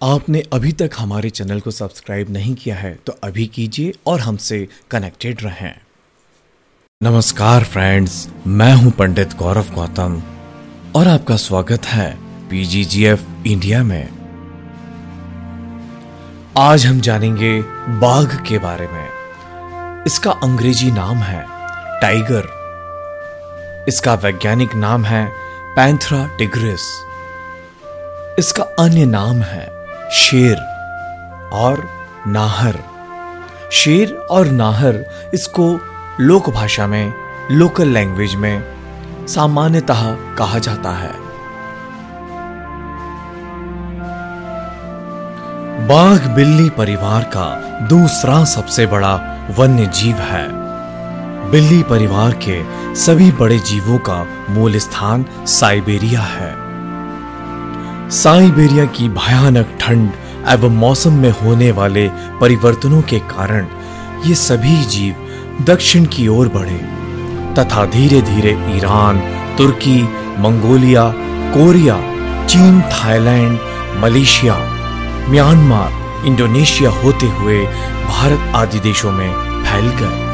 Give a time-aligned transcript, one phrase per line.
[0.00, 4.58] आपने अभी तक हमारे चैनल को सब्सक्राइब नहीं किया है तो अभी कीजिए और हमसे
[4.90, 5.74] कनेक्टेड रहें।
[7.00, 10.22] नमस्कार फ्रेंड्स, मैं हूँ पंडित गौरव गौतम
[10.96, 12.08] और आपका स्वागत है
[12.48, 14.08] पीजीजीएफ इंडिया में।
[16.58, 17.60] आज हम जानेंगे
[18.00, 21.42] बाघ के बारे में। इसका अंग्रेज़ी नाम है
[22.00, 22.48] टाइगर।
[23.88, 25.26] इसका वैज्ञानिक नाम है
[25.76, 26.88] पैंथरा टिग्रिस।
[28.38, 29.79] इसका अन्य नाम है
[30.12, 30.56] शेर
[31.52, 31.88] और
[32.26, 32.78] नाहर।
[33.72, 35.80] शेर और नाहर इसको
[36.20, 37.14] लोक भाषा में
[37.50, 38.64] लोकल लैंग्वेज में
[39.26, 41.12] सामान्यतः कहा जाता है।
[45.86, 49.14] बाघ बिल्ली परिवार का दूसरा सबसे बड़ा
[49.58, 50.48] वन्य जीव है।
[51.50, 52.62] बिल्ली परिवार के
[52.94, 56.59] सभी बड़े जीवों का मूल स्थान साइबेरिया है।
[58.10, 60.12] साइबेरिया की भयानक ठंड
[60.48, 62.08] एवं मौसम में होने वाले
[62.40, 63.66] परिवर्तनों के कारण
[64.26, 66.78] ये सभी जीव दक्षिण की ओर बढ़े,
[67.54, 69.20] तथा धीरे धीरे ईरान,
[69.58, 70.02] तुर्की,
[70.38, 71.12] मंगोलिया,
[71.54, 72.00] कोरिया,
[72.46, 73.58] चीन, थाईलैंड,
[73.96, 74.54] मलेशिया,
[75.28, 77.64] म्यांमार, इंडोनेशिया होते हुए
[78.08, 79.32] भारत आदि देशों में
[79.64, 80.24] फैल गए।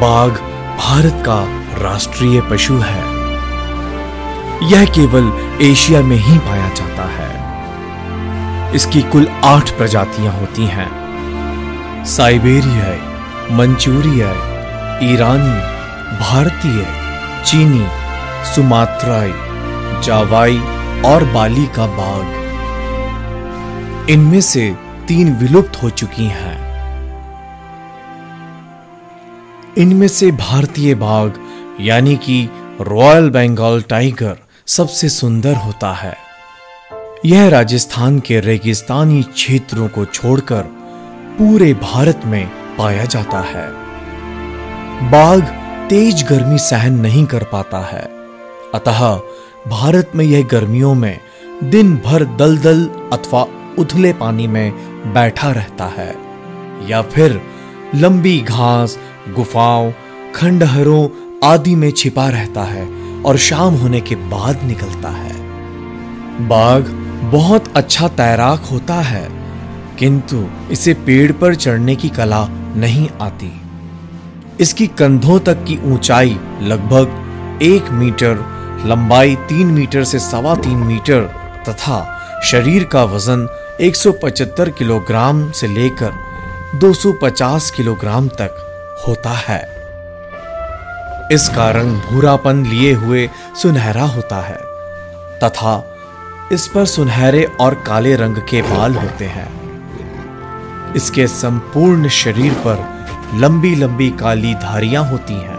[0.00, 0.30] बाघ
[0.78, 1.42] भारत का
[1.82, 3.15] राष्ट्रीय पशु है।
[4.62, 13.54] यह केवल एशिया में ही पाया जाता है। इसकी कुल आठ प्रजातियाँ होती हैं। साइबेरियाई
[13.56, 14.56] मंचूरियाई
[15.12, 15.58] ईरानी,
[16.18, 16.86] भारतीय,
[17.44, 17.86] चीनी,
[18.54, 19.32] सुमात्राई,
[20.02, 20.58] जावाई
[21.06, 22.36] और बाली का बाघ
[24.10, 24.76] इनमें से
[25.08, 26.66] तीन विलुप्त हो चुकी हैं।
[29.78, 31.30] इनमें से भारतीय बाघ
[31.80, 32.48] यानी कि
[32.80, 36.16] रॉयल बंगाल टाइगर सबसे सुंदर होता है।
[37.24, 40.62] यह राजस्थान के रेगिस्तानी क्षेत्रों को छोड़कर
[41.38, 43.72] पूरे भारत में पाया जाता है।
[45.10, 45.42] बाघ
[45.88, 48.02] तेज गर्मी सहन नहीं कर पाता है।
[48.74, 49.20] अतः
[49.68, 51.20] भारत में यह गर्मियों में
[51.64, 53.46] दिन भर दलदल अथवा
[53.78, 54.72] उथले पानी में
[55.12, 56.16] बैठा रहता है।
[56.88, 57.40] या फिर
[57.94, 58.98] लंबी घास,
[59.28, 59.92] गुफाओं,
[60.34, 61.08] खंडहरों
[61.44, 62.95] आदि में छिपा रहता है।
[63.26, 65.34] और शाम होने के बाद निकलता है।
[66.48, 66.82] बाघ
[67.32, 69.28] बहुत अच्छा तैराक होता है,
[69.98, 73.52] किंतु इसे पेड़ पर चढ़ने की कला नहीं आती।
[74.60, 78.36] इसकी कंधों तक की ऊंचाई लगभग एक मीटर,
[78.86, 81.22] लंबाई तीन मीटर से सवा तीन मीटर
[81.68, 82.02] तथा
[82.44, 83.48] शरीर का वज़न
[83.80, 86.12] 175 किलोग्राम से लेकर
[86.74, 88.62] 250 किलोग्राम तक
[89.08, 89.75] होता है।
[91.32, 93.28] इसका रंग भूरापन लिए हुए
[93.62, 94.58] सुनहरा होता है,
[95.42, 95.82] तथा
[96.52, 99.48] इस पर सुनहरे और काले रंग के बाल होते हैं।
[100.94, 102.84] इसके संपूर्ण शरीर पर
[103.34, 105.56] लंबी लंबी काली धारियाँ होती हैं।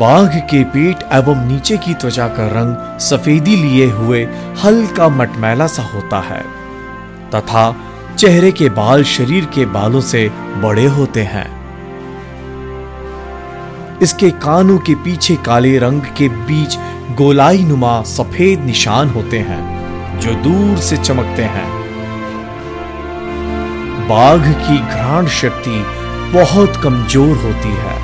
[0.00, 4.24] बाघ के पेट एवं नीचे की त्वचा का रंग सफेदी लिए हुए
[4.64, 6.42] हल्का मटमैला सा होता है,
[7.34, 7.74] तथा
[8.18, 11.59] चेहरे के बाल शरीर के बालों से बड़े होते हैं।
[14.02, 16.76] इसके कानों के पीछे काले रंग के बीच
[17.16, 21.68] गोलाई नुमा सफ़ेद निशान होते हैं, जो दूर से चमकते हैं।
[24.08, 25.84] बाघ की घ्राण शक्ति
[26.32, 27.98] बहुत कमज़ोर होती है,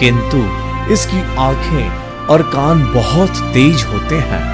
[0.00, 0.44] किंतु
[0.92, 4.44] इसकी आँखें और कान बहुत तेज होते हैं।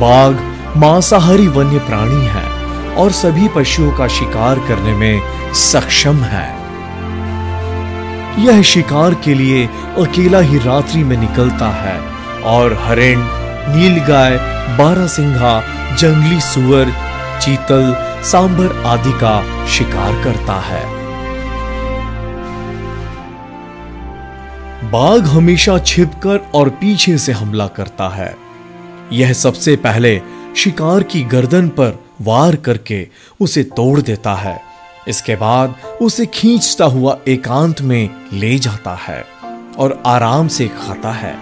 [0.00, 0.34] बाघ
[0.76, 2.48] मांसाहारी वन्य प्राणी है
[2.94, 6.59] और सभी पशुओं का शिकार करने में सक्षम है।
[8.40, 9.66] यह शिकार के लिए
[9.98, 13.18] अकेला ही रात्रि में निकलता है। और हरिण
[13.76, 14.36] नीलगाय
[14.78, 15.64] बारहसिंघा
[15.96, 16.92] जंगली सुअर,
[17.40, 21.00] चीतल सांबर आदि का शिकार करता है।
[24.90, 28.36] बाघ हमेशा छिपकर और पीछे से हमला करता है।
[29.12, 30.22] यह सबसे पहले
[30.56, 33.08] शिकार की गर्दन पर वार करके
[33.40, 34.69] उसे तोड़ देता है।
[35.08, 39.24] इसके बाद उसे खींचता हुआ एकांत में ले जाता है
[39.78, 41.34] और आराम से खाता है।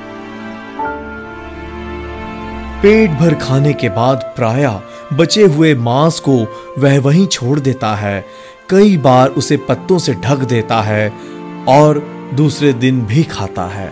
[2.82, 4.80] पेट भर खाने के बाद प्राय
[5.12, 6.36] बचे हुए मांस को
[6.78, 8.24] वह वहीं छोड़ देता है,
[8.70, 11.08] कई बार उसे पत्तों से ढक देता है
[11.68, 11.98] और
[12.34, 13.88] दूसरे दिन भी खाता है।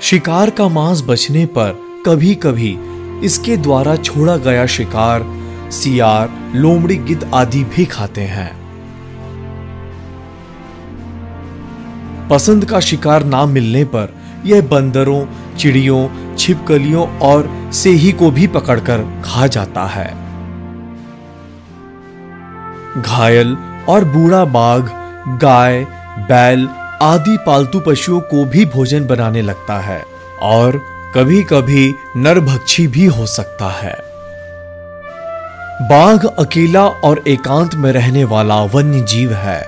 [0.00, 2.78] शिकार का मांस बचने पर कभी कभी
[3.24, 5.22] इसके द्वारा छोड़ा गया शिकार
[5.70, 8.66] सियार, लोमड़ी गिद्ध आदि भी खाते हैं।
[12.28, 14.14] पसंद का शिकार ना मिलने पर
[14.44, 15.26] यह बंदरों,
[15.56, 20.26] चिड़ियों, छिपकलियों और सेही को भी पकड़कर खा जाता है।
[23.02, 23.56] घायल
[23.88, 24.82] और बूढ़ा बाघ,
[25.28, 25.84] गाय,
[26.18, 26.68] बैल
[27.02, 30.04] आदि पालतू पशुओं को भी भोजन बनाने लगता है
[30.42, 30.80] और
[31.14, 34.05] कभी कभी नरभक्षी भी हो सकता है।
[35.78, 39.60] बाघ अकेला और एकांत में रहने वाला वन्य जीव है।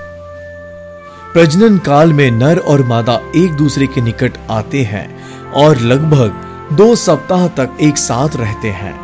[1.33, 6.95] प्रजनन काल में नर और मादा एक दूसरे के निकट आते हैं और लगभग दो
[6.97, 8.95] सप्ताह तक एक साथ रहते हैं।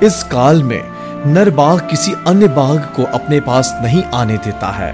[0.00, 0.80] इस काल में
[1.26, 4.92] नर बाघ किसी अन्य बाघ को अपने पास नहीं आने देता है।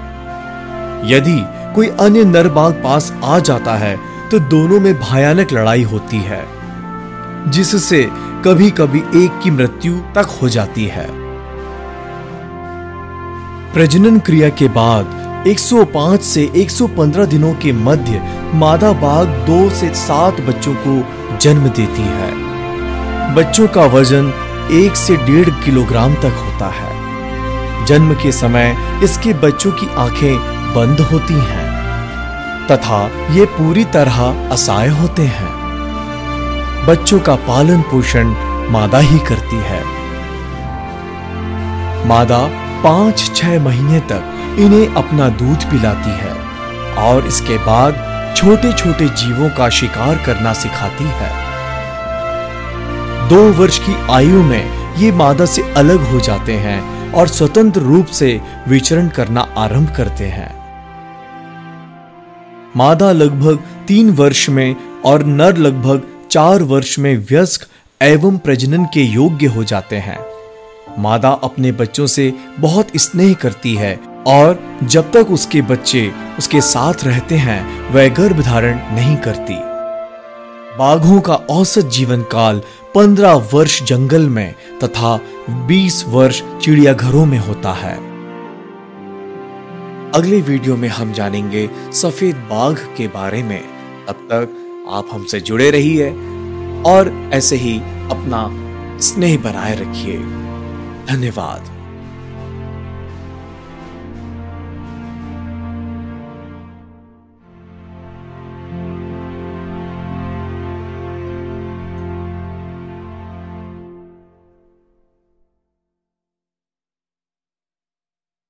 [1.07, 1.39] यदि
[1.75, 3.95] कोई अन्य नर बाघ पास आ जाता है
[4.29, 6.43] तो दोनों में भयानक लड़ाई होती है,
[7.47, 8.03] जिससे
[8.45, 11.07] कभी कभी एक की मृत्यु तक हो जाती है।
[13.73, 18.21] प्रजनन क्रिया के बाद 105 से 115 दिनों के मध्य
[18.55, 21.05] मादा बाघ दो से सात बच्चों को
[21.37, 22.31] जन्म देती है।
[23.35, 24.33] बच्चों का वज़न
[24.71, 30.37] एक से डेढ़ किलोग्राम तक होता है। जन्म के समय इसके बच्चों की आँखें
[30.73, 31.71] बंद होती हैं
[32.67, 35.60] तथा ये पूरी तरह असहाय होते हैं।
[36.87, 38.27] बच्चों का पालन पोषण
[38.71, 39.81] मादा ही करती है।
[42.07, 42.39] मादा
[42.83, 46.33] पाँच छह महीने तक इन्हें अपना दूध पिलाती है
[46.97, 47.93] और इसके बाद
[48.37, 51.29] छोटे छोटे जीवों का शिकार करना सिखाती है।
[53.29, 58.05] दो वर्ष की आयु में ये मादा से अलग हो जाते हैं और स्वतंत्र रूप
[58.05, 60.49] से विचरण करना आरंभ करते हैं।
[62.77, 64.75] मादा लगभग तीन वर्ष में
[65.05, 67.67] और नर लगभग चार वर्ष में व्यस्क
[68.01, 70.19] एवं प्रजनन के योग्य हो जाते हैं।
[70.99, 76.93] मादा अपने बच्चों से बहुत स्नेह करती है और जब तक उसके बच्चे उसके साथ
[77.03, 79.55] रहते हैं, वह गर्भ धारण नहीं करती।
[80.77, 82.61] बाघों का औसत जीवन काल
[82.95, 85.19] 15 वर्ष जंगल में तथा
[85.49, 87.95] 20 वर्ष चिड़ियाघरों में होता है।
[90.11, 93.61] अगले वीडियो में हम जानेंगे सफ़ेद बाघ के बारे में।
[94.07, 94.60] तब तक
[94.91, 96.09] आप हमसे जुड़े रहिए
[96.85, 97.77] और ऐसे ही
[98.11, 98.47] अपना
[98.99, 100.17] स्नेह बनाए रखिए।
[101.05, 101.80] धन्यवाद।